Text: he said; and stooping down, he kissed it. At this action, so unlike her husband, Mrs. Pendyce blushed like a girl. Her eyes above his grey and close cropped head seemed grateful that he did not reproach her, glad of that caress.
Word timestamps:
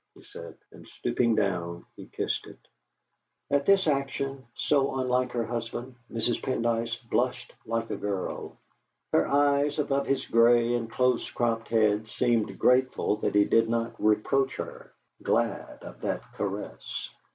he 0.15 0.23
said; 0.23 0.57
and 0.71 0.87
stooping 0.87 1.35
down, 1.35 1.85
he 1.95 2.07
kissed 2.07 2.47
it. 2.47 2.57
At 3.51 3.67
this 3.67 3.85
action, 3.85 4.47
so 4.55 4.95
unlike 4.99 5.31
her 5.33 5.45
husband, 5.45 5.93
Mrs. 6.11 6.41
Pendyce 6.41 6.95
blushed 7.11 7.53
like 7.67 7.91
a 7.91 7.97
girl. 7.97 8.57
Her 9.13 9.27
eyes 9.27 9.77
above 9.77 10.07
his 10.07 10.25
grey 10.25 10.73
and 10.73 10.89
close 10.89 11.29
cropped 11.29 11.67
head 11.67 12.07
seemed 12.09 12.57
grateful 12.57 13.17
that 13.17 13.35
he 13.35 13.45
did 13.45 13.69
not 13.69 13.93
reproach 14.03 14.55
her, 14.55 14.91
glad 15.21 15.83
of 15.83 16.01
that 16.01 16.23
caress. 16.33 17.11